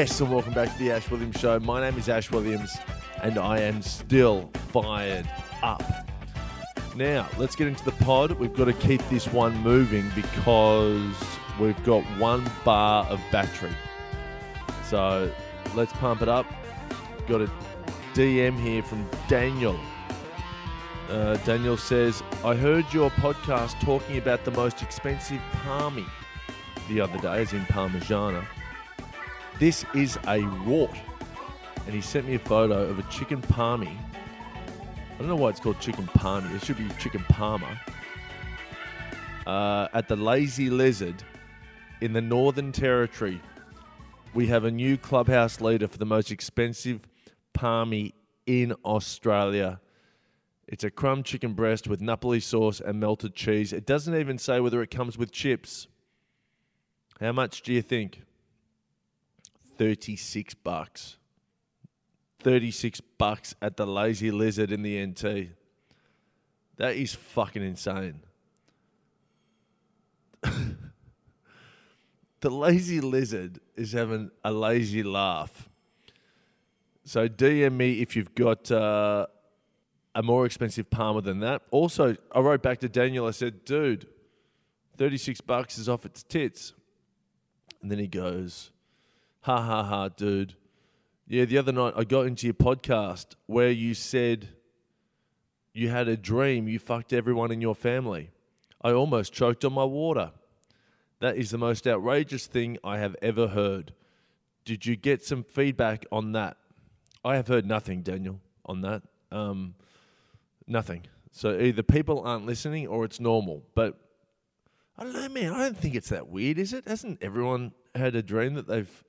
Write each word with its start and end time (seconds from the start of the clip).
Yes, 0.00 0.20
and 0.20 0.30
welcome 0.30 0.54
back 0.54 0.72
to 0.72 0.78
the 0.78 0.92
Ash 0.92 1.10
Williams 1.10 1.40
Show. 1.40 1.58
My 1.58 1.80
name 1.80 1.98
is 1.98 2.08
Ash 2.08 2.30
Williams, 2.30 2.78
and 3.20 3.36
I 3.36 3.58
am 3.58 3.82
still 3.82 4.48
fired 4.70 5.28
up. 5.60 5.82
Now, 6.94 7.26
let's 7.36 7.56
get 7.56 7.66
into 7.66 7.84
the 7.84 7.90
pod. 7.90 8.30
We've 8.30 8.54
got 8.54 8.66
to 8.66 8.72
keep 8.74 9.02
this 9.08 9.26
one 9.26 9.56
moving 9.56 10.08
because 10.14 11.16
we've 11.58 11.82
got 11.82 12.04
one 12.16 12.48
bar 12.64 13.06
of 13.06 13.20
battery. 13.32 13.72
So 14.84 15.32
let's 15.74 15.92
pump 15.94 16.22
it 16.22 16.28
up. 16.28 16.46
Got 17.26 17.40
a 17.40 17.50
DM 18.14 18.56
here 18.56 18.84
from 18.84 19.04
Daniel. 19.26 19.76
Uh, 21.10 21.38
Daniel 21.38 21.76
says, 21.76 22.22
I 22.44 22.54
heard 22.54 22.84
your 22.92 23.10
podcast 23.10 23.80
talking 23.80 24.16
about 24.16 24.44
the 24.44 24.52
most 24.52 24.80
expensive 24.80 25.40
parmy 25.64 26.06
the 26.88 27.00
other 27.00 27.18
day, 27.18 27.42
as 27.42 27.52
in 27.52 27.64
Parmigiana. 27.64 28.46
This 29.58 29.84
is 29.92 30.16
a 30.18 30.38
rort. 30.66 30.96
And 31.86 31.94
he 31.94 32.00
sent 32.00 32.28
me 32.28 32.34
a 32.36 32.38
photo 32.38 32.82
of 32.82 32.98
a 32.98 33.02
chicken 33.04 33.42
parmy. 33.42 33.96
I 33.96 35.18
don't 35.18 35.28
know 35.28 35.36
why 35.36 35.48
it's 35.48 35.58
called 35.58 35.80
chicken 35.80 36.06
parmy. 36.06 36.54
It 36.54 36.64
should 36.64 36.78
be 36.78 36.88
chicken 37.00 37.24
parma. 37.28 37.80
Uh, 39.46 39.88
at 39.94 40.06
the 40.06 40.14
Lazy 40.14 40.70
Lizard 40.70 41.24
in 42.00 42.12
the 42.12 42.20
Northern 42.20 42.70
Territory. 42.70 43.40
We 44.32 44.46
have 44.46 44.64
a 44.64 44.70
new 44.70 44.96
clubhouse 44.96 45.60
leader 45.60 45.88
for 45.88 45.98
the 45.98 46.06
most 46.06 46.30
expensive 46.30 47.00
parmy 47.52 48.12
in 48.46 48.74
Australia. 48.84 49.80
It's 50.68 50.84
a 50.84 50.90
crumb 50.90 51.22
chicken 51.24 51.54
breast 51.54 51.88
with 51.88 52.00
Napoli 52.00 52.40
sauce 52.40 52.80
and 52.80 53.00
melted 53.00 53.34
cheese. 53.34 53.72
It 53.72 53.86
doesn't 53.86 54.14
even 54.14 54.38
say 54.38 54.60
whether 54.60 54.82
it 54.82 54.90
comes 54.90 55.18
with 55.18 55.32
chips. 55.32 55.88
How 57.18 57.32
much 57.32 57.62
do 57.62 57.72
you 57.72 57.82
think? 57.82 58.22
36 59.78 60.54
bucks. 60.54 61.16
36 62.40 63.00
bucks 63.18 63.54
at 63.62 63.76
the 63.76 63.86
Lazy 63.86 64.30
Lizard 64.30 64.70
in 64.72 64.82
the 64.82 65.04
NT. 65.06 65.48
That 66.76 66.96
is 66.96 67.14
fucking 67.14 67.62
insane. 67.62 68.20
the 72.40 72.50
Lazy 72.50 73.00
Lizard 73.00 73.58
is 73.76 73.92
having 73.92 74.30
a 74.44 74.52
lazy 74.52 75.02
laugh. 75.02 75.68
So 77.04 77.28
DM 77.28 77.72
me 77.72 78.00
if 78.00 78.14
you've 78.14 78.34
got 78.34 78.70
uh, 78.70 79.26
a 80.14 80.22
more 80.22 80.46
expensive 80.46 80.90
parma 80.90 81.22
than 81.22 81.40
that. 81.40 81.62
Also, 81.70 82.14
I 82.32 82.40
wrote 82.40 82.62
back 82.62 82.78
to 82.80 82.88
Daniel. 82.88 83.26
I 83.26 83.30
said, 83.32 83.64
"Dude, 83.64 84.06
thirty-six 84.96 85.40
bucks 85.40 85.78
is 85.78 85.88
off 85.88 86.04
its 86.04 86.22
tits." 86.22 86.74
And 87.80 87.90
then 87.90 87.98
he 87.98 88.08
goes, 88.08 88.72
"Ha 89.42 89.62
ha 89.62 89.82
ha, 89.82 90.08
dude. 90.08 90.54
Yeah, 91.26 91.44
the 91.44 91.58
other 91.58 91.72
night 91.72 91.94
I 91.96 92.04
got 92.04 92.26
into 92.26 92.46
your 92.46 92.54
podcast 92.54 93.34
where 93.46 93.70
you 93.70 93.94
said 93.94 94.48
you 95.72 95.90
had 95.90 96.08
a 96.08 96.16
dream 96.16 96.68
you 96.68 96.78
fucked 96.78 97.12
everyone 97.12 97.52
in 97.52 97.60
your 97.60 97.74
family. 97.74 98.30
I 98.82 98.92
almost 98.92 99.32
choked 99.32 99.64
on 99.64 99.72
my 99.72 99.84
water. 99.84 100.32
That 101.20 101.36
is 101.36 101.50
the 101.50 101.58
most 101.58 101.86
outrageous 101.86 102.46
thing 102.46 102.78
I 102.82 102.98
have 102.98 103.16
ever 103.20 103.48
heard. 103.48 103.92
Did 104.64 104.86
you 104.86 104.96
get 104.96 105.24
some 105.24 105.44
feedback 105.44 106.06
on 106.12 106.32
that? 106.32 106.56
I 107.24 107.36
have 107.36 107.48
heard 107.48 107.66
nothing, 107.66 108.02
Daniel, 108.02 108.40
on 108.64 108.82
that. 108.82 109.02
Um, 109.32 109.74
nothing. 110.66 111.06
So 111.32 111.58
either 111.58 111.82
people 111.82 112.20
aren't 112.20 112.46
listening 112.46 112.86
or 112.86 113.04
it's 113.04 113.20
normal. 113.20 113.62
But 113.74 113.98
I 114.96 115.04
don't 115.04 115.12
know, 115.12 115.28
man. 115.28 115.52
I 115.52 115.58
don't 115.58 115.76
think 115.76 115.94
it's 115.94 116.08
that 116.08 116.28
weird, 116.28 116.58
is 116.58 116.72
it? 116.72 116.86
Hasn't 116.86 117.22
everyone 117.22 117.72
had 117.94 118.14
a 118.14 118.22
dream 118.22 118.54
that 118.54 118.66
they've 118.66 119.04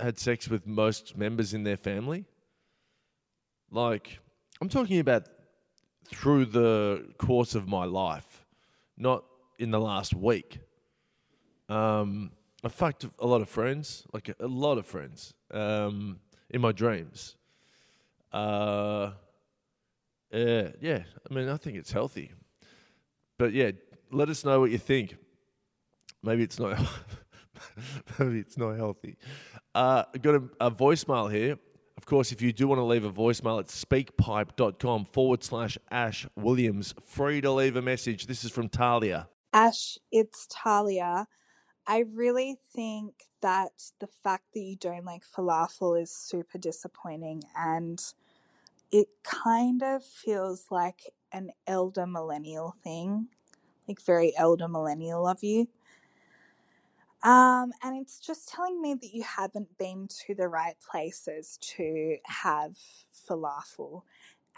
had 0.00 0.18
sex 0.18 0.48
with 0.48 0.66
most 0.66 1.16
members 1.16 1.54
in 1.54 1.64
their 1.64 1.76
family? 1.76 2.24
Like, 3.70 4.18
I'm 4.60 4.68
talking 4.68 4.98
about 4.98 5.28
through 6.06 6.46
the 6.46 7.12
course 7.18 7.54
of 7.54 7.66
my 7.66 7.84
life, 7.84 8.44
not 8.96 9.24
in 9.58 9.70
the 9.70 9.80
last 9.80 10.14
week. 10.14 10.60
Um, 11.68 12.32
I 12.62 12.68
fucked 12.68 13.06
a 13.18 13.26
lot 13.26 13.40
of 13.40 13.48
friends, 13.48 14.04
like 14.12 14.34
a, 14.38 14.46
lot 14.46 14.78
of 14.78 14.86
friends, 14.86 15.34
um, 15.50 16.18
in 16.50 16.60
my 16.60 16.72
dreams. 16.72 17.36
Uh, 18.32 19.12
yeah, 20.32 20.68
yeah. 20.80 21.02
I 21.30 21.34
mean, 21.34 21.48
I 21.48 21.56
think 21.56 21.76
it's 21.76 21.92
healthy. 21.92 22.32
But 23.38 23.52
yeah, 23.52 23.72
let 24.10 24.28
us 24.28 24.44
know 24.44 24.60
what 24.60 24.70
you 24.70 24.78
think. 24.78 25.16
Maybe 26.22 26.42
it's 26.42 26.58
not. 26.58 26.78
maybe 28.18 28.38
it's 28.38 28.56
not 28.56 28.76
healthy. 28.76 29.16
Uh, 29.74 30.04
got 30.22 30.34
a, 30.36 30.42
a 30.60 30.70
voicemail 30.70 31.32
here. 31.32 31.58
Of 31.96 32.06
course, 32.06 32.32
if 32.32 32.42
you 32.42 32.52
do 32.52 32.68
want 32.68 32.78
to 32.80 32.84
leave 32.84 33.04
a 33.04 33.10
voicemail, 33.10 33.60
it's 33.60 33.84
speakpipe.com 33.84 35.04
forward 35.06 35.42
slash 35.42 35.78
Ash 35.90 36.26
Williams. 36.36 36.94
Free 37.06 37.40
to 37.40 37.50
leave 37.50 37.76
a 37.76 37.82
message. 37.82 38.26
This 38.26 38.44
is 38.44 38.50
from 38.50 38.68
Talia. 38.68 39.28
Ash, 39.52 39.98
it's 40.10 40.46
Talia. 40.50 41.26
I 41.86 42.04
really 42.14 42.56
think 42.74 43.14
that 43.42 43.72
the 44.00 44.06
fact 44.06 44.44
that 44.54 44.60
you 44.60 44.76
don't 44.76 45.04
like 45.04 45.22
falafel 45.24 46.00
is 46.00 46.10
super 46.10 46.58
disappointing 46.58 47.42
and 47.56 48.02
it 48.90 49.08
kind 49.22 49.82
of 49.82 50.04
feels 50.04 50.66
like 50.70 51.12
an 51.32 51.50
elder 51.66 52.06
millennial 52.06 52.74
thing, 52.82 53.28
like 53.86 54.00
very 54.00 54.32
elder 54.36 54.68
millennial 54.68 55.26
of 55.26 55.42
you. 55.42 55.68
Um, 57.24 57.72
and 57.82 57.96
it's 58.00 58.20
just 58.20 58.50
telling 58.50 58.80
me 58.82 58.94
that 58.94 59.14
you 59.14 59.22
haven't 59.22 59.78
been 59.78 60.08
to 60.26 60.34
the 60.34 60.46
right 60.46 60.76
places 60.90 61.58
to 61.76 62.18
have 62.24 62.76
falafel 63.28 64.02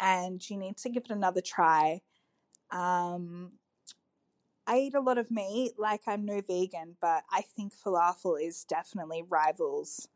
and 0.01 0.49
you 0.51 0.57
need 0.57 0.77
to 0.79 0.89
give 0.89 1.05
it 1.05 1.13
another 1.13 1.41
try. 1.41 2.01
Um, 2.73 3.53
I 4.67 4.79
eat 4.79 4.95
a 4.95 5.01
lot 5.01 5.17
of 5.17 5.31
meat, 5.31 5.75
like 5.79 6.01
I'm 6.09 6.25
no 6.25 6.41
vegan, 6.41 6.97
but 7.01 7.23
I 7.31 7.43
think 7.43 7.73
falafel 7.73 8.45
is 8.45 8.65
definitely 8.65 9.23
rivals 9.29 10.09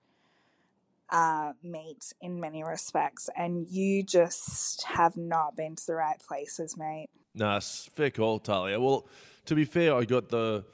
uh, 1.10 1.52
meat 1.62 2.12
in 2.20 2.40
many 2.40 2.64
respects, 2.64 3.30
and 3.36 3.68
you 3.68 4.02
just 4.02 4.82
have 4.84 5.16
not 5.16 5.56
been 5.56 5.76
to 5.76 5.86
the 5.86 5.94
right 5.94 6.18
places, 6.18 6.76
mate. 6.76 7.08
It's 7.34 7.88
fair 7.94 8.10
call, 8.10 8.40
Talia. 8.40 8.80
Well, 8.80 9.06
to 9.46 9.54
be 9.54 9.64
fair, 9.64 9.94
I 9.94 10.04
got 10.04 10.28
the 10.28 10.64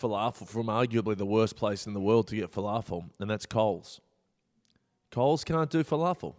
falafel 0.00 0.46
from 0.46 0.66
arguably 0.66 1.16
the 1.16 1.26
worst 1.26 1.56
place 1.56 1.86
in 1.86 1.94
the 1.94 2.00
world 2.00 2.28
to 2.28 2.36
get 2.36 2.52
falafel, 2.52 3.10
and 3.18 3.30
that's 3.30 3.46
Coles. 3.46 4.00
Coles 5.10 5.44
can't 5.44 5.70
do 5.70 5.82
falafel. 5.82 6.34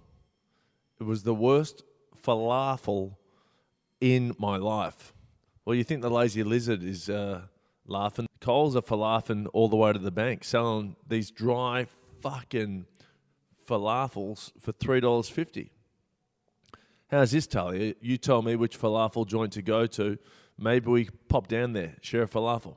It 1.00 1.04
was 1.04 1.24
the 1.24 1.34
worst 1.34 1.84
falafel 2.24 3.16
in 4.02 4.36
my 4.38 4.58
life. 4.58 5.14
Well, 5.66 5.76
you 5.76 5.84
think 5.84 6.02
the 6.02 6.10
lazy 6.10 6.44
lizard 6.44 6.84
is 6.84 7.10
uh, 7.10 7.42
laughing? 7.88 8.28
Coles 8.40 8.76
are 8.76 8.82
falafing 8.82 9.48
all 9.54 9.68
the 9.68 9.76
way 9.76 9.94
to 9.94 10.00
the 10.00 10.12
bank, 10.12 10.44
selling 10.44 10.96
these 11.08 11.32
dry 11.32 11.88
fucking 12.22 12.86
falafels 13.68 14.52
for 14.60 14.72
three 14.72 15.00
dollars 15.00 15.30
fifty. 15.30 15.72
How's 17.10 17.32
this, 17.32 17.48
Talia? 17.48 17.96
You 18.02 18.18
tell 18.18 18.42
me 18.42 18.56
which 18.56 18.80
falafel 18.80 19.26
joint 19.26 19.54
to 19.54 19.62
go 19.62 19.88
to. 19.88 20.18
Maybe 20.60 20.90
we 20.90 21.10
pop 21.30 21.48
down 21.48 21.74
there, 21.74 21.96
share 22.02 22.24
a 22.24 22.28
falafel. 22.28 22.76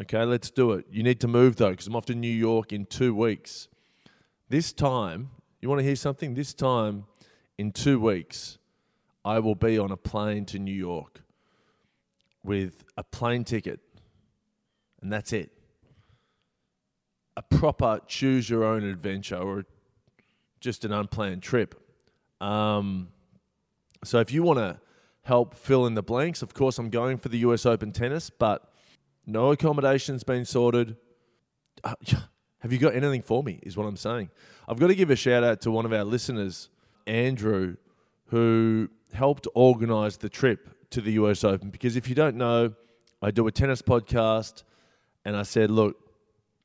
Okay, 0.00 0.24
let's 0.24 0.50
do 0.50 0.72
it. 0.72 0.86
You 0.90 1.02
need 1.02 1.20
to 1.20 1.28
move 1.28 1.56
though, 1.56 1.70
because 1.70 1.86
I'm 1.86 1.96
off 1.96 2.06
to 2.06 2.14
New 2.14 2.26
York 2.28 2.72
in 2.72 2.86
two 2.86 3.14
weeks. 3.14 3.68
This 4.48 4.72
time, 4.72 5.30
you 5.60 5.68
want 5.68 5.80
to 5.80 5.84
hear 5.84 5.96
something? 5.96 6.34
This 6.34 6.54
time, 6.54 7.04
in 7.58 7.72
two 7.72 8.00
weeks, 8.00 8.58
I 9.24 9.38
will 9.38 9.54
be 9.54 9.78
on 9.78 9.92
a 9.92 9.96
plane 9.96 10.46
to 10.46 10.58
New 10.58 10.74
York 10.74 11.22
with 12.42 12.84
a 12.96 13.04
plane 13.04 13.44
ticket, 13.44 13.80
and 15.00 15.12
that's 15.12 15.32
it. 15.32 15.52
A 17.36 17.42
proper 17.42 18.00
choose 18.06 18.48
your 18.48 18.64
own 18.64 18.82
adventure 18.84 19.36
or 19.36 19.64
just 20.60 20.84
an 20.84 20.92
unplanned 20.92 21.42
trip. 21.42 21.74
Um, 22.40 23.08
so 24.04 24.18
if 24.20 24.32
you 24.32 24.42
want 24.42 24.58
to 24.58 24.80
help 25.22 25.54
fill 25.54 25.86
in 25.86 25.94
the 25.94 26.02
blanks, 26.02 26.42
of 26.42 26.54
course, 26.54 26.78
I'm 26.78 26.90
going 26.90 27.18
for 27.18 27.28
the 27.28 27.38
US 27.38 27.66
Open 27.66 27.92
tennis, 27.92 28.30
but 28.30 28.71
no 29.26 29.52
accommodation's 29.52 30.24
been 30.24 30.44
sorted. 30.44 30.96
Uh, 31.84 31.94
have 32.60 32.72
you 32.72 32.78
got 32.78 32.94
anything 32.94 33.22
for 33.22 33.42
me? 33.42 33.58
Is 33.62 33.76
what 33.76 33.86
I'm 33.86 33.96
saying. 33.96 34.30
I've 34.68 34.78
got 34.78 34.88
to 34.88 34.94
give 34.94 35.10
a 35.10 35.16
shout 35.16 35.44
out 35.44 35.60
to 35.62 35.70
one 35.70 35.84
of 35.84 35.92
our 35.92 36.04
listeners, 36.04 36.68
Andrew, 37.06 37.76
who 38.26 38.88
helped 39.12 39.46
organise 39.54 40.16
the 40.16 40.28
trip 40.28 40.68
to 40.90 41.00
the 41.00 41.12
US 41.12 41.44
Open. 41.44 41.70
Because 41.70 41.96
if 41.96 42.08
you 42.08 42.14
don't 42.14 42.36
know, 42.36 42.72
I 43.20 43.30
do 43.30 43.46
a 43.46 43.52
tennis 43.52 43.82
podcast, 43.82 44.62
and 45.24 45.36
I 45.36 45.42
said, 45.42 45.70
look, 45.70 45.96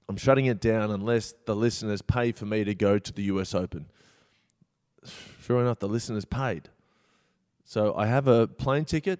I'm 0.10 0.18
shutting 0.18 0.46
it 0.46 0.62
down 0.62 0.92
unless 0.92 1.34
the 1.46 1.56
listeners 1.56 2.02
pay 2.02 2.32
for 2.32 2.46
me 2.46 2.64
to 2.64 2.74
go 2.74 2.98
to 2.98 3.14
the 3.14 3.24
US 3.24 3.54
Open. 3.54 3.88
Sure 5.42 5.62
enough, 5.62 5.80
the 5.80 5.88
listeners 5.88 6.26
paid. 6.26 6.70
So 7.66 7.96
I 7.96 8.06
have 8.06 8.28
a 8.28 8.48
plane 8.48 8.86
ticket, 8.86 9.20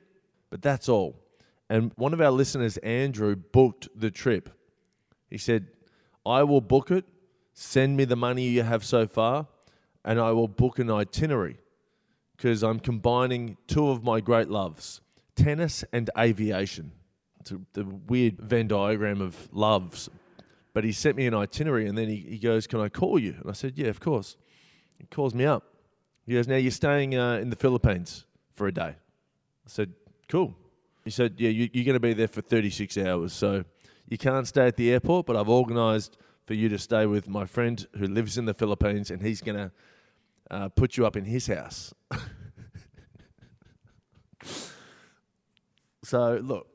but 0.50 0.62
that's 0.62 0.88
all. 0.88 1.16
And 1.70 1.92
one 1.96 2.14
of 2.14 2.22
our 2.22 2.32
listeners, 2.32 2.78
Andrew, 2.78 3.36
booked 3.36 3.90
the 3.96 4.12
trip. 4.12 4.50
He 5.30 5.38
said, 5.38 5.68
I 6.26 6.44
will 6.44 6.62
book 6.62 6.92
it, 6.92 7.06
send 7.54 7.98
me 7.98 8.06
the 8.06 8.16
money 8.16 8.48
you 8.48 8.64
have 8.64 8.86
so 8.86 9.08
far, 9.08 9.48
and 10.06 10.20
I 10.20 10.32
will 10.32 10.48
book 10.48 10.80
an 10.80 10.90
itinerary 10.90 11.58
because 12.36 12.64
I'm 12.64 12.80
combining 12.80 13.58
two 13.68 13.90
of 13.90 14.04
my 14.04 14.22
great 14.22 14.50
loves 14.50 15.02
tennis 15.36 15.84
and 15.94 16.10
aviation. 16.18 16.92
It's 17.40 17.52
a, 17.52 17.60
the 17.74 17.86
weird 17.86 18.40
Venn 18.40 18.68
diagram 18.68 19.22
of 19.22 19.48
loves. 19.54 20.10
But 20.74 20.84
he 20.84 20.92
sent 20.92 21.16
me 21.16 21.28
an 21.28 21.34
itinerary 21.34 21.88
and 21.88 21.98
then 21.98 22.08
he, 22.08 22.18
he 22.18 22.38
goes, 22.38 22.68
Can 22.68 22.80
I 22.80 22.90
call 22.90 23.18
you? 23.18 23.36
And 23.40 23.50
I 23.50 23.54
said, 23.54 23.78
Yeah, 23.78 23.88
of 23.88 24.00
course. 24.00 24.36
He 25.00 25.06
calls 25.06 25.34
me 25.34 25.46
up. 25.46 25.64
He 26.26 26.34
goes, 26.34 26.48
Now 26.48 26.58
you're 26.58 26.72
staying 26.72 27.16
uh, 27.16 27.36
in 27.36 27.50
the 27.50 27.56
Philippines 27.56 28.26
for 28.54 28.68
a 28.68 28.72
day. 28.72 28.96
I 28.96 29.68
said, 29.68 29.94
Cool. 30.28 30.56
He 31.08 31.12
said, 31.12 31.36
Yeah, 31.38 31.52
you, 31.52 31.70
you're 31.72 31.86
going 31.86 31.94
to 31.94 32.02
be 32.02 32.12
there 32.12 32.28
for 32.28 32.42
36 32.42 32.98
hours. 32.98 33.32
So 33.32 33.64
you 34.10 34.18
can't 34.18 34.46
stay 34.46 34.68
at 34.68 34.76
the 34.76 34.92
airport, 34.92 35.26
but 35.26 35.38
I've 35.38 35.48
organised 35.48 36.18
for 36.46 36.54
you 36.54 36.68
to 36.68 36.78
stay 36.78 37.06
with 37.06 37.30
my 37.30 37.46
friend 37.46 37.88
who 37.98 38.08
lives 38.08 38.38
in 38.38 38.44
the 38.44 38.54
Philippines 38.54 39.10
and 39.10 39.22
he's 39.22 39.40
going 39.40 39.56
to 39.56 39.72
uh, 40.52 40.68
put 40.68 40.98
you 40.98 41.06
up 41.06 41.16
in 41.16 41.24
his 41.24 41.48
house. 41.48 41.94
so, 46.04 46.42
look, 46.44 46.68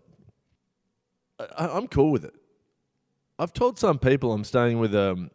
I, 1.39 1.69
I'm 1.69 1.87
cool 1.87 2.11
with 2.11 2.25
it. 2.25 2.33
I've 3.39 3.53
told 3.53 3.79
some 3.79 3.99
people 3.99 4.33
I'm 4.33 4.45
staying 4.45 4.79
with 4.79 4.95
a, 4.95 5.29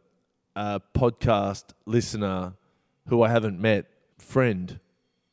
a 0.55 0.81
podcast 0.97 1.65
listener 1.85 2.55
who 3.09 3.21
I 3.21 3.29
haven't 3.29 3.61
met, 3.61 3.85
friend 4.17 4.79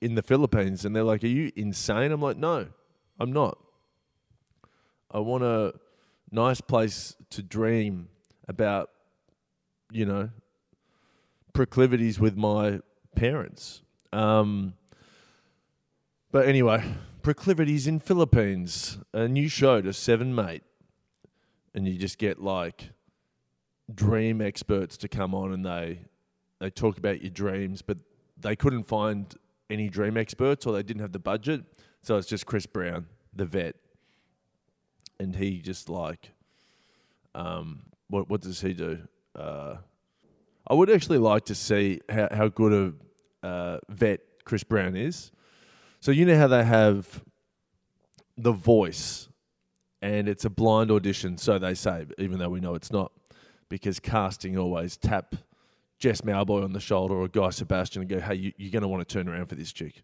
in 0.03 0.17
the 0.17 0.23
Philippines, 0.23 0.85
and 0.85 0.95
they're 0.95 1.03
like, 1.03 1.25
Are 1.25 1.29
you 1.29 1.51
insane? 1.57 2.13
I'm 2.13 2.21
like, 2.21 2.37
No, 2.37 2.67
I'm 3.19 3.33
not. 3.33 3.59
I 5.11 5.21
want 5.21 5.45
a 5.45 5.75
nice 6.31 6.61
place 6.61 7.15
to 7.31 7.43
dream 7.43 8.09
about, 8.49 8.91
you 9.93 10.05
know, 10.05 10.31
proclivities 11.53 12.19
with 12.19 12.37
my 12.37 12.81
parents. 13.15 13.83
Um, 14.13 14.75
but 16.33 16.49
anyway, 16.49 16.85
proclivities 17.23 17.87
in 17.87 18.01
Philippines. 18.01 18.99
A 19.13 19.29
new 19.29 19.49
show 19.49 19.81
to 19.81 19.93
Seven 19.93 20.35
Mate, 20.35 20.65
and 21.75 21.87
you 21.87 21.97
just 21.97 22.19
get 22.19 22.43
like 22.43 22.91
dream 23.95 24.41
experts 24.41 24.97
to 24.99 25.09
come 25.09 25.35
on, 25.35 25.53
and 25.53 25.65
they 25.65 26.01
they 26.61 26.71
talk 26.71 26.99
about 26.99 27.23
your 27.23 27.31
dreams, 27.31 27.83
but 27.83 27.99
they 28.37 28.57
couldn't 28.57 28.85
find 28.85 29.33
any 29.71 29.89
dream 29.89 30.17
experts, 30.17 30.67
or 30.67 30.73
they 30.73 30.83
didn't 30.83 31.03
have 31.03 31.13
the 31.13 31.19
budget, 31.21 31.65
so 32.05 32.19
it's 32.19 32.29
just 32.29 32.45
Chris 32.45 32.67
Brown, 32.67 33.07
the 33.35 33.47
vet, 33.47 33.77
and 35.19 35.35
he 35.35 35.61
just 35.61 35.89
like, 35.89 36.33
um, 37.35 37.81
what 38.09 38.29
what 38.29 38.43
does 38.43 38.61
he 38.61 38.75
do? 38.75 38.99
Uh, 39.35 39.77
I 40.69 40.75
would 40.75 40.91
actually 40.91 41.19
like 41.19 41.47
to 41.47 41.55
see 41.55 42.01
how, 42.11 42.29
how 42.31 42.49
good 42.49 42.95
a 43.43 43.47
uh, 43.47 43.79
vet 43.89 44.21
Chris 44.45 44.65
Brown 44.65 44.97
is. 44.97 45.33
So 46.01 46.11
you 46.11 46.27
know 46.27 46.37
how 46.37 46.47
they 46.47 46.63
have 46.63 47.25
the 48.37 48.53
voice, 48.53 49.31
and 50.03 50.29
it's 50.29 50.45
a 50.45 50.51
blind 50.51 50.91
audition, 50.91 51.39
so 51.39 51.59
they 51.59 51.73
say, 51.75 52.05
even 52.19 52.39
though 52.39 52.51
we 52.51 52.61
know 52.61 52.75
it's 52.75 52.93
not, 52.93 53.13
because 53.71 53.99
casting 53.99 54.59
always 54.59 54.99
tap 54.99 55.37
Jess 55.99 56.21
Mauboy 56.21 56.65
on 56.65 56.75
the 56.75 56.81
shoulder 56.81 57.15
or 57.15 57.29
Guy 57.29 57.49
Sebastian 57.49 58.03
and 58.03 58.11
go, 58.11 58.21
"Hey, 58.21 58.35
you, 58.35 58.53
you're 58.59 58.73
going 58.73 58.83
to 58.83 58.89
want 58.89 59.09
to 59.09 59.11
turn 59.11 59.27
around 59.27 59.47
for 59.47 59.55
this 59.55 59.73
chick. 59.73 60.03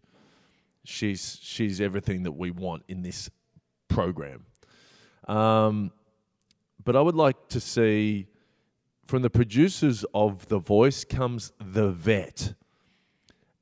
She's 0.83 1.39
she's 1.41 1.79
everything 1.79 2.23
that 2.23 2.31
we 2.33 2.51
want 2.51 2.83
in 2.87 3.01
this 3.01 3.29
program." 3.87 4.45
Um, 5.27 5.91
but 6.83 6.95
I 6.95 7.01
would 7.01 7.15
like 7.15 7.49
to 7.49 7.59
see 7.59 8.27
from 9.05 9.21
the 9.21 9.29
producers 9.29 10.05
of 10.13 10.47
The 10.47 10.59
Voice 10.59 11.03
comes 11.03 11.51
The 11.59 11.91
Vet, 11.91 12.53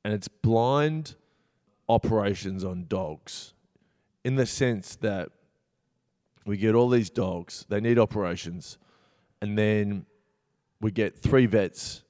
and 0.04 0.14
it's 0.14 0.28
blind 0.28 1.16
operations 1.88 2.64
on 2.64 2.86
dogs 2.86 3.52
in 4.24 4.36
the 4.36 4.46
sense 4.46 4.96
that 4.96 5.30
we 6.46 6.56
get 6.56 6.74
all 6.74 6.88
these 6.88 7.10
dogs, 7.10 7.66
they 7.68 7.80
need 7.80 7.98
operations, 7.98 8.78
and 9.42 9.58
then 9.58 10.06
we 10.80 10.90
get 10.90 11.18
three 11.18 11.46
vets 11.46 12.02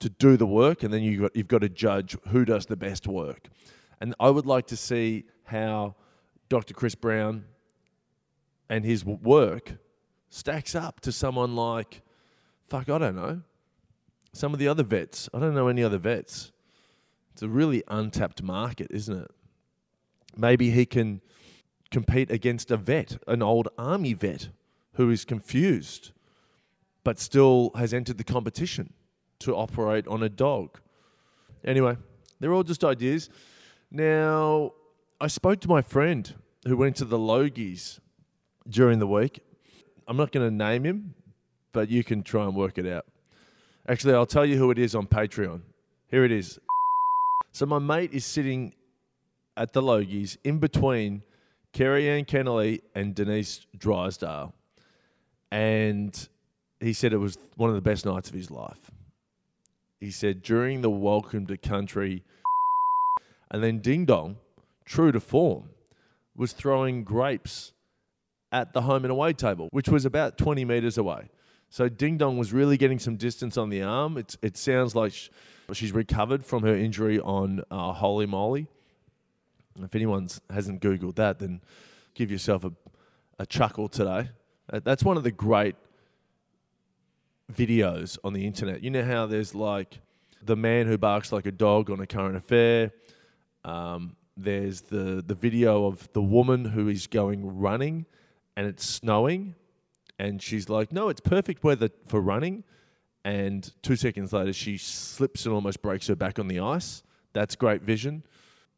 to 0.00 0.08
do 0.08 0.36
the 0.36 0.46
work, 0.46 0.82
and 0.82 0.92
then 0.92 1.02
you 1.02 1.22
got, 1.22 1.36
you've 1.36 1.48
got 1.48 1.62
to 1.62 1.68
judge 1.68 2.16
who 2.28 2.44
does 2.44 2.66
the 2.66 2.76
best 2.76 3.06
work. 3.06 3.48
And 4.00 4.14
I 4.20 4.30
would 4.30 4.46
like 4.46 4.66
to 4.68 4.76
see 4.76 5.24
how 5.44 5.94
Dr. 6.48 6.74
Chris 6.74 6.94
Brown 6.94 7.44
and 8.68 8.84
his 8.84 9.04
work 9.04 9.74
stacks 10.30 10.74
up 10.74 11.00
to 11.00 11.12
someone 11.12 11.56
like, 11.56 12.02
fuck, 12.64 12.88
I 12.88 12.98
don't 12.98 13.16
know, 13.16 13.42
some 14.32 14.52
of 14.52 14.58
the 14.58 14.68
other 14.68 14.82
vets. 14.82 15.28
I 15.32 15.38
don't 15.38 15.54
know 15.54 15.68
any 15.68 15.82
other 15.82 15.98
vets. 15.98 16.52
It's 17.32 17.42
a 17.42 17.48
really 17.48 17.82
untapped 17.88 18.42
market, 18.42 18.88
isn't 18.90 19.16
it? 19.16 19.30
Maybe 20.36 20.70
he 20.70 20.86
can 20.86 21.22
compete 21.90 22.30
against 22.30 22.70
a 22.70 22.76
vet, 22.76 23.18
an 23.26 23.42
old 23.42 23.68
army 23.78 24.12
vet 24.12 24.48
who 24.94 25.10
is 25.10 25.24
confused 25.24 26.12
but 27.08 27.18
still 27.18 27.70
has 27.74 27.94
entered 27.94 28.18
the 28.18 28.22
competition 28.24 28.92
to 29.38 29.56
operate 29.56 30.06
on 30.08 30.22
a 30.22 30.28
dog. 30.28 30.78
Anyway, 31.64 31.96
they're 32.38 32.52
all 32.52 32.62
just 32.62 32.84
ideas. 32.84 33.30
Now, 33.90 34.72
I 35.18 35.28
spoke 35.28 35.60
to 35.60 35.68
my 35.68 35.80
friend 35.80 36.34
who 36.66 36.76
went 36.76 36.96
to 36.96 37.06
the 37.06 37.18
Logies 37.18 38.00
during 38.68 38.98
the 38.98 39.06
week. 39.06 39.40
I'm 40.06 40.16
not 40.16 40.30
going 40.30 40.46
to 40.46 40.54
name 40.54 40.84
him, 40.84 41.14
but 41.72 41.88
you 41.88 42.04
can 42.04 42.22
try 42.22 42.44
and 42.44 42.54
work 42.54 42.76
it 42.76 42.86
out. 42.86 43.06
Actually, 43.88 44.14
I'll 44.14 44.26
tell 44.26 44.44
you 44.44 44.58
who 44.58 44.70
it 44.70 44.78
is 44.78 44.94
on 44.94 45.06
Patreon. 45.06 45.62
Here 46.10 46.24
it 46.24 46.32
is. 46.32 46.58
So 47.52 47.64
my 47.64 47.78
mate 47.78 48.12
is 48.12 48.26
sitting 48.26 48.74
at 49.56 49.72
the 49.72 49.80
Logies 49.80 50.36
in 50.44 50.58
between 50.58 51.22
Kerri-Anne 51.72 52.26
Kennerley 52.26 52.82
and 52.94 53.14
Denise 53.14 53.66
Drysdale. 53.76 54.54
And 55.50 56.28
he 56.78 56.92
said 56.92 57.14
it 57.14 57.18
was 57.18 57.38
one 57.56 57.70
of 57.70 57.74
the 57.74 57.82
best 57.82 58.04
nights 58.04 58.28
of 58.28 58.34
his 58.34 58.50
life. 58.50 58.90
He 59.98 60.10
said 60.10 60.42
during 60.42 60.82
the 60.82 60.90
welcome 60.90 61.46
to 61.46 61.56
country, 61.56 62.22
and 63.50 63.62
then 63.62 63.78
Ding 63.78 64.04
Dong, 64.04 64.36
true 64.84 65.12
to 65.12 65.20
form, 65.20 65.70
was 66.36 66.52
throwing 66.52 67.04
grapes 67.04 67.72
at 68.52 68.72
the 68.72 68.82
home 68.82 69.04
and 69.04 69.12
away 69.12 69.32
table, 69.32 69.68
which 69.72 69.88
was 69.88 70.04
about 70.04 70.38
20 70.38 70.64
metres 70.64 70.96
away. 70.96 71.28
So 71.70 71.88
Ding 71.88 72.16
Dong 72.16 72.38
was 72.38 72.52
really 72.52 72.76
getting 72.76 72.98
some 72.98 73.16
distance 73.16 73.56
on 73.58 73.68
the 73.68 73.82
arm. 73.82 74.16
It's, 74.16 74.38
it 74.40 74.56
sounds 74.56 74.94
like 74.94 75.12
sh- 75.12 75.28
she's 75.72 75.92
recovered 75.92 76.44
from 76.44 76.62
her 76.62 76.74
injury 76.74 77.20
on 77.20 77.62
uh, 77.70 77.92
Holy 77.92 78.26
Moly. 78.26 78.68
If 79.82 79.94
anyone 79.94 80.28
hasn't 80.50 80.80
Googled 80.80 81.16
that, 81.16 81.38
then 81.38 81.60
give 82.14 82.30
yourself 82.30 82.64
a, 82.64 82.72
a 83.38 83.46
chuckle 83.46 83.88
today. 83.88 84.30
Uh, 84.72 84.80
that's 84.82 85.04
one 85.04 85.16
of 85.16 85.24
the 85.24 85.30
great 85.30 85.76
videos 87.52 88.18
on 88.24 88.32
the 88.32 88.46
internet. 88.46 88.82
You 88.82 88.90
know 88.90 89.04
how 89.04 89.26
there's 89.26 89.54
like 89.54 90.00
the 90.42 90.56
man 90.56 90.86
who 90.86 90.98
barks 90.98 91.32
like 91.32 91.46
a 91.46 91.52
dog 91.52 91.90
on 91.90 92.00
a 92.00 92.06
current 92.06 92.36
affair. 92.36 92.92
Um, 93.68 94.16
there's 94.36 94.80
the 94.82 95.22
the 95.26 95.34
video 95.34 95.86
of 95.86 96.10
the 96.12 96.22
woman 96.22 96.64
who 96.64 96.88
is 96.88 97.06
going 97.06 97.58
running, 97.58 98.06
and 98.56 98.66
it's 98.66 98.84
snowing, 98.84 99.54
and 100.18 100.40
she's 100.42 100.68
like, 100.68 100.92
"No, 100.92 101.08
it's 101.08 101.20
perfect 101.20 101.62
weather 101.62 101.90
for 102.06 102.20
running." 102.20 102.64
And 103.24 103.70
two 103.82 103.96
seconds 103.96 104.32
later, 104.32 104.52
she 104.52 104.78
slips 104.78 105.44
and 105.44 105.54
almost 105.54 105.82
breaks 105.82 106.06
her 106.06 106.16
back 106.16 106.38
on 106.38 106.48
the 106.48 106.60
ice. 106.60 107.02
That's 107.34 107.56
great 107.56 107.82
vision. 107.82 108.22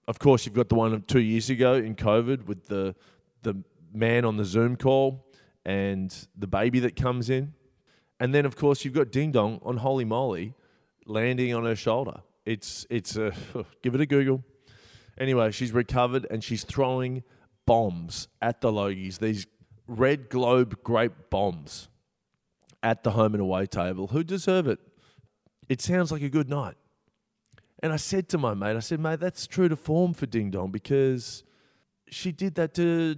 Of 0.09 0.19
course, 0.19 0.45
you've 0.45 0.57
got 0.57 0.69
the 0.69 0.75
one 0.75 0.93
of 0.93 1.07
two 1.07 1.21
years 1.21 1.51
ago 1.51 1.75
in 1.75 1.95
COVID 1.95 2.47
with 2.47 2.67
the 2.67 2.97
the 3.43 3.63
man 3.93 4.25
on 4.25 4.37
the 4.37 4.45
Zoom 4.45 4.77
call 4.77 5.25
and 5.65 6.15
the 6.37 6.47
baby 6.47 6.81
that 6.81 6.97
comes 6.97 7.31
in. 7.31 7.55
And 8.19 8.35
then, 8.35 8.45
of 8.45 8.57
course, 8.57 8.85
you've 8.85 8.95
got 8.95 9.13
Ding 9.13 9.33
Dong 9.33 9.61
on 9.63 9.79
Holy 9.79 10.05
Moly 10.05 10.55
landing 11.07 11.55
on 11.55 11.65
her 11.65 11.77
shoulder. 11.77 12.21
It's, 12.45 12.87
it's 12.91 13.17
a, 13.17 13.33
give 13.83 13.95
it 13.95 14.01
a 14.01 14.07
Google. 14.07 14.45
Anyway, 15.21 15.51
she's 15.51 15.71
recovered 15.71 16.27
and 16.31 16.43
she's 16.43 16.65
throwing 16.65 17.23
bombs 17.67 18.27
at 18.41 18.63
the 18.63 18.73
Logies, 18.73 19.19
these 19.19 19.47
red 19.87 20.31
globe 20.31 20.83
grape 20.83 21.13
bombs 21.29 21.89
at 22.83 23.05
the 23.05 23.11
home 23.11 23.35
and 23.35 23.43
away 23.43 23.67
table. 23.67 24.07
Who 24.09 24.25
deserve 24.25 24.67
it? 24.67 24.81
It 25.69 25.83
sounds 25.83 26.11
like 26.11 26.23
a 26.23 26.31
good 26.31 26.49
night. 26.49 26.77
And 27.83 27.93
I 27.93 27.97
said 27.97 28.29
to 28.31 28.39
my 28.39 28.55
mate, 28.55 28.77
I 28.77 28.81
said, 28.81 28.99
mate, 28.99 29.21
that's 29.21 29.47
true 29.47 29.69
to 29.69 29.77
form 29.77 30.15
for 30.15 30.27
Ding 30.27 30.51
Dong 30.51 30.71
because 30.71 31.45
she 32.09 32.33
did 32.33 32.55
that 32.57 32.75
to 32.75 33.17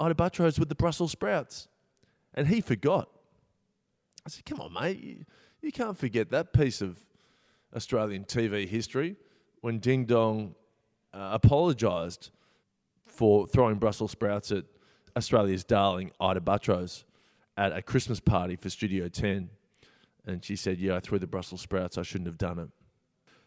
Ita 0.00 0.14
Buttrose 0.14 0.58
with 0.58 0.68
the 0.70 0.74
Brussels 0.74 1.12
sprouts. 1.12 1.68
And 2.34 2.48
he 2.48 2.62
forgot. 2.62 3.08
I 4.24 4.30
said, 4.30 4.44
come 4.46 4.60
on, 4.60 4.72
mate. 4.72 5.00
You, 5.00 5.24
you 5.60 5.70
can't 5.72 5.96
forget 5.96 6.30
that 6.30 6.52
piece 6.52 6.80
of 6.80 6.98
Australian 7.74 8.24
TV 8.24 8.66
history 8.66 9.16
when 9.60 9.78
Ding 9.78 10.06
Dong 10.06 10.54
uh, 11.14 11.30
apologised 11.32 12.30
for 13.06 13.46
throwing 13.46 13.76
Brussels 13.76 14.10
sprouts 14.10 14.50
at 14.50 14.64
Australia's 15.16 15.64
darling 15.64 16.10
Ita 16.20 16.40
Buttrose 16.40 17.04
at 17.56 17.72
a 17.72 17.82
Christmas 17.82 18.20
party 18.20 18.56
for 18.56 18.70
Studio 18.70 19.08
10. 19.08 19.50
And 20.26 20.44
she 20.44 20.56
said, 20.56 20.78
Yeah, 20.78 20.96
I 20.96 21.00
threw 21.00 21.18
the 21.18 21.26
Brussels 21.26 21.60
sprouts. 21.60 21.98
I 21.98 22.02
shouldn't 22.02 22.28
have 22.28 22.38
done 22.38 22.58
it. 22.58 22.68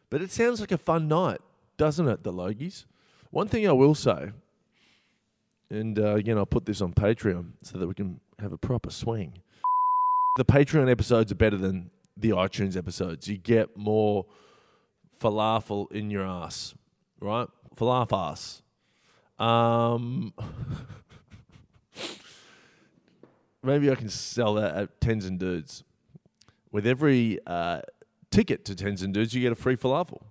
But 0.09 0.21
it 0.21 0.31
sounds 0.31 0.59
like 0.59 0.71
a 0.71 0.77
fun 0.77 1.07
night, 1.07 1.39
doesn't 1.77 2.07
it, 2.07 2.23
the 2.23 2.31
Logies? 2.31 2.85
One 3.31 3.47
thing 3.47 3.67
I 3.67 3.71
will 3.71 3.95
say, 3.95 4.31
and 5.69 5.97
uh, 5.97 6.15
again, 6.15 6.37
I'll 6.37 6.45
put 6.45 6.65
this 6.65 6.81
on 6.81 6.93
Patreon 6.93 7.53
so 7.63 7.77
that 7.77 7.87
we 7.87 7.93
can 7.93 8.19
have 8.39 8.53
a 8.53 8.57
proper 8.57 8.91
swing. 8.91 9.39
The 10.37 10.45
Patreon 10.45 10.89
episodes 10.89 11.31
are 11.31 11.35
better 11.35 11.57
than 11.57 11.89
the 12.15 12.29
iTunes 12.29 12.77
episodes. 12.77 13.27
You 13.27 13.37
get 13.37 13.75
more 13.75 14.25
falafel 15.21 15.91
in 15.91 16.11
your 16.11 16.25
ass, 16.25 16.75
right? 17.19 17.47
Falafel 17.75 18.31
ass. 18.31 18.61
Um, 19.37 20.33
maybe 23.63 23.91
I 23.91 23.95
can 23.95 24.09
sell 24.09 24.53
that 24.55 24.75
at 24.75 25.01
Tens 25.01 25.25
and 25.25 25.39
Dudes. 25.39 25.83
With 26.71 26.87
every 26.87 27.39
uh, 27.45 27.81
ticket 28.31 28.65
to 28.65 28.75
Tens 28.75 29.01
and 29.01 29.13
Dudes, 29.13 29.33
you 29.33 29.41
get 29.41 29.51
a 29.51 29.55
free 29.55 29.75
falafel. 29.75 30.21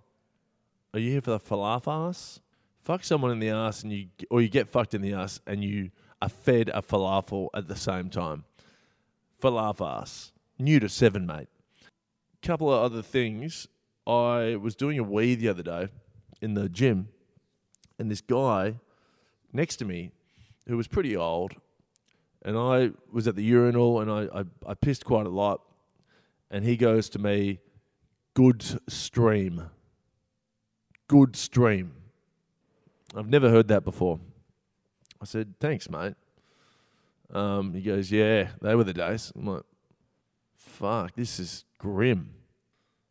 Are 0.92 1.00
you 1.00 1.10
here 1.10 1.20
for 1.20 1.32
the 1.32 1.40
falafas? 1.40 2.40
Fuck 2.82 3.02
someone 3.02 3.30
in 3.30 3.40
the 3.40 3.48
ass, 3.48 3.82
and 3.82 3.92
you, 3.92 4.06
or 4.30 4.42
you 4.42 4.48
get 4.48 4.68
fucked 4.68 4.94
in 4.94 5.00
the 5.00 5.14
ass, 5.14 5.40
and 5.46 5.64
you 5.64 5.90
are 6.20 6.28
fed 6.28 6.70
a 6.72 6.82
falafel 6.82 7.48
at 7.54 7.66
the 7.66 7.76
same 7.76 8.10
time. 8.10 8.44
Falafas. 9.42 10.32
New 10.58 10.78
to 10.80 10.88
seven, 10.88 11.26
mate. 11.26 11.48
Couple 12.42 12.72
of 12.72 12.82
other 12.82 13.02
things. 13.02 13.66
I 14.06 14.56
was 14.56 14.74
doing 14.74 14.98
a 14.98 15.02
wee 15.02 15.34
the 15.34 15.48
other 15.48 15.62
day 15.62 15.88
in 16.42 16.54
the 16.54 16.68
gym, 16.68 17.08
and 17.98 18.10
this 18.10 18.20
guy 18.20 18.76
next 19.52 19.76
to 19.76 19.84
me, 19.84 20.10
who 20.66 20.76
was 20.76 20.88
pretty 20.88 21.16
old, 21.16 21.52
and 22.42 22.58
I 22.58 22.90
was 23.10 23.26
at 23.26 23.36
the 23.36 23.42
urinal 23.42 24.00
and 24.00 24.10
I, 24.10 24.40
I, 24.40 24.44
I 24.66 24.74
pissed 24.74 25.04
quite 25.04 25.26
a 25.26 25.30
lot, 25.30 25.60
and 26.50 26.64
he 26.64 26.76
goes 26.76 27.08
to 27.10 27.18
me, 27.18 27.60
"Good 28.34 28.64
stream, 28.88 29.70
good 31.08 31.36
stream." 31.36 31.94
I've 33.16 33.28
never 33.28 33.48
heard 33.48 33.68
that 33.68 33.84
before. 33.84 34.18
I 35.20 35.24
said, 35.24 35.54
"Thanks, 35.60 35.88
mate." 35.88 36.14
Um, 37.32 37.72
he 37.72 37.80
goes, 37.80 38.10
"Yeah, 38.10 38.50
they 38.60 38.74
were 38.74 38.84
the 38.84 38.92
days." 38.92 39.32
I'm 39.36 39.46
like, 39.46 39.62
"Fuck, 40.56 41.14
this 41.14 41.38
is 41.38 41.64
grim." 41.78 42.34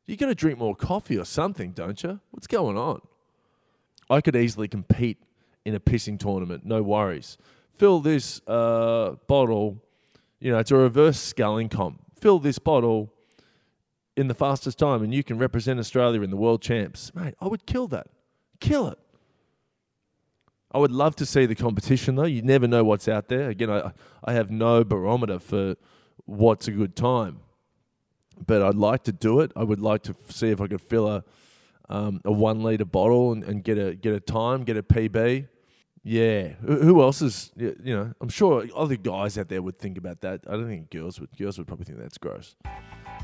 You 0.06 0.18
got 0.18 0.28
to 0.28 0.36
drink 0.36 0.60
more 0.60 0.76
coffee 0.76 1.18
or 1.18 1.24
something, 1.24 1.72
don't 1.72 2.04
you? 2.04 2.20
What's 2.32 2.48
going 2.48 2.78
on? 2.78 3.02
I 4.14 4.22
could 4.22 4.36
easily 4.36 4.68
compete 4.68 5.18
in 5.66 5.74
a 5.74 5.80
pissing 5.80 6.20
tournament, 6.20 6.66
no 6.66 6.84
worries. 6.84 7.38
Fill 7.76 8.00
this 8.00 8.42
uh, 8.48 9.16
bottle, 9.28 9.82
you 10.40 10.52
know, 10.52 10.60
it's 10.60 10.72
a 10.72 10.76
reverse 10.76 11.20
sculling 11.20 11.70
comp. 11.70 12.00
Fill 12.20 12.40
this 12.40 12.60
bottle 12.60 13.12
in 14.16 14.28
the 14.28 14.36
fastest 14.36 14.78
time 14.78 15.02
and 15.02 15.14
you 15.14 15.24
can 15.24 15.38
represent 15.38 15.80
Australia 15.80 16.22
in 16.22 16.30
the 16.30 16.38
world 16.38 16.62
champs. 16.62 17.14
Mate, 17.16 17.34
I 17.42 17.48
would 17.48 17.66
kill 17.66 17.88
that. 17.88 18.08
Kill 18.60 18.88
it. 18.88 19.00
I 20.72 20.78
would 20.78 20.92
love 20.92 21.16
to 21.18 21.26
see 21.26 21.46
the 21.46 21.56
competition 21.56 22.16
though. 22.16 22.26
You 22.26 22.42
never 22.42 22.68
know 22.68 22.84
what's 22.84 23.08
out 23.08 23.30
there. 23.30 23.50
Again, 23.50 23.70
I, 23.70 23.92
I 24.24 24.34
have 24.34 24.52
no 24.52 24.84
barometer 24.84 25.40
for 25.40 25.76
what's 26.26 26.68
a 26.68 26.72
good 26.72 26.96
time, 26.96 27.40
but 28.46 28.62
I'd 28.62 28.76
like 28.76 29.04
to 29.06 29.12
do 29.12 29.40
it. 29.40 29.52
I 29.56 29.64
would 29.64 29.80
like 29.80 30.04
to 30.04 30.16
see 30.30 30.50
if 30.50 30.62
I 30.62 30.68
could 30.68 30.82
fill 30.82 31.08
a 31.08 31.24
um, 31.90 32.22
a 32.26 32.32
one 32.32 32.64
liter 32.64 32.86
bottle 32.86 33.32
and, 33.32 33.44
and, 33.44 33.64
get 33.64 33.78
a 33.78 33.96
get 33.96 34.14
a 34.14 34.20
time, 34.20 34.64
get 34.64 34.78
a 34.78 34.84
PB. 34.84 35.48
Yeah. 36.04 36.50
Who 36.66 37.02
else 37.02 37.22
is? 37.22 37.52
You 37.56 37.76
know, 37.84 38.14
I'm 38.20 38.30
sure 38.30 38.66
other 38.76 38.98
guys 38.98 39.38
out 39.38 39.48
there 39.48 39.62
would 39.62 39.80
think 39.80 39.98
about 39.98 40.22
that. 40.22 40.42
I 40.48 40.52
don't 40.52 40.68
think 40.68 40.90
girls 40.90 41.20
would. 41.20 41.36
Girls 41.38 41.58
would 41.58 41.68
probably 41.68 41.86
think 41.86 42.00
that's 42.00 42.18
gross. 42.18 42.56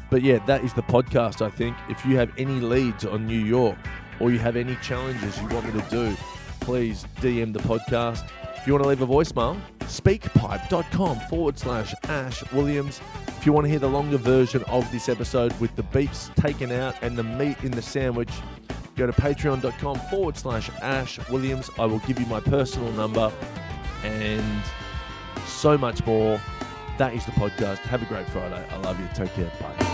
But 0.10 0.24
yeah, 0.24 0.44
that 0.46 0.64
is 0.64 0.74
the 0.74 0.84
podcast. 0.84 1.46
I 1.46 1.50
think 1.50 1.76
if 1.90 2.06
you 2.06 2.16
have 2.18 2.32
any 2.38 2.60
leads 2.60 3.06
on 3.06 3.28
New 3.28 3.40
York 3.40 3.78
or 4.20 4.32
you 4.32 4.40
have 4.40 4.56
any 4.56 4.76
challenges 4.78 5.40
you 5.42 5.48
want 5.50 5.74
me 5.74 5.82
to 5.82 5.90
do, 5.90 6.16
please 6.62 7.06
DM 7.18 7.54
the 7.54 7.60
podcast. 7.60 8.30
If 8.56 8.68
you 8.68 8.74
want 8.74 8.84
to 8.84 8.90
leave 8.90 9.02
a 9.02 9.08
voicemail, 9.08 9.60
speakpipe.com 9.82 11.20
forward 11.30 11.60
slash 11.60 11.94
Ash 12.06 12.50
Williams. 12.52 13.02
If 13.40 13.46
you 13.46 13.54
want 13.54 13.64
to 13.68 13.70
hear 13.70 13.80
the 13.80 13.88
longer 13.88 14.18
version 14.18 14.64
of 14.64 14.92
this 14.92 15.08
episode 15.08 15.58
with 15.62 15.74
the 15.78 15.84
beeps 15.84 16.36
taken 16.36 16.74
out 16.74 16.96
and 17.02 17.18
the 17.18 17.24
meat 17.24 17.56
in 17.64 17.72
the 17.72 17.82
sandwich, 17.82 18.30
go 18.98 19.08
to 19.08 19.14
patreon.com 19.14 19.98
forward 20.10 20.36
slash 20.36 20.70
Ash 20.82 21.26
Williams. 21.30 21.70
I 21.80 21.86
will 21.86 22.00
give 22.00 22.20
you 22.20 22.26
my 22.26 22.42
personal 22.42 22.92
number 22.92 23.32
and 24.04 24.62
so 25.48 25.78
much 25.78 26.06
more. 26.06 26.42
That 26.98 27.14
is 27.14 27.26
the 27.26 27.32
podcast. 27.32 27.78
Have 27.78 28.02
a 28.02 28.06
great 28.08 28.28
Friday. 28.28 28.62
I 28.70 28.76
love 28.80 29.00
you. 29.00 29.08
Take 29.14 29.34
care. 29.36 29.50
Bye. 29.62 29.89